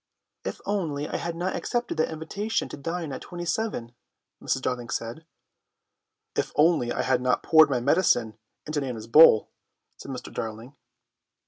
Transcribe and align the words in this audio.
"If 0.43 0.61
only 0.65 1.07
I 1.07 1.17
had 1.17 1.35
not 1.35 1.55
accepted 1.55 1.97
that 1.97 2.11
invitation 2.11 2.67
to 2.69 2.75
dine 2.75 3.11
at 3.13 3.21
27," 3.21 3.93
Mrs. 4.41 4.61
Darling 4.63 4.89
said. 4.89 5.27
"If 6.35 6.51
only 6.55 6.91
I 6.91 7.03
had 7.03 7.21
not 7.21 7.43
poured 7.43 7.69
my 7.69 7.79
medicine 7.81 8.35
into 8.65 8.81
Nana's 8.81 9.05
bowl," 9.05 9.51
said 9.97 10.09
Mr. 10.09 10.33
Darling. 10.33 10.75